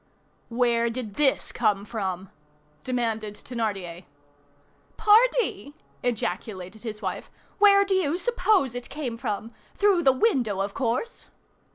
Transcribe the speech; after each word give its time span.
"Where 0.49 0.89
did 0.89 1.13
this 1.13 1.51
come 1.51 1.85
from?" 1.85 2.31
demanded 2.83 3.35
Thénardier. 3.35 4.05
"Pardie!" 4.97 5.75
ejaculated 6.01 6.81
his 6.81 7.03
wife, 7.03 7.29
"where 7.59 7.85
do 7.85 7.93
you 7.93 8.17
suppose 8.17 8.73
it 8.73 8.89
came 8.89 9.15
from? 9.15 9.51
Through 9.77 10.01
the 10.01 10.11
window, 10.11 10.59
of 10.61 10.73
course." 10.73 11.27